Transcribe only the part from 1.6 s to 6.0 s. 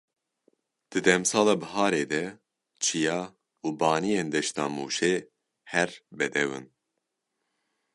biharê de çiya û baniyên deşta Mûşê her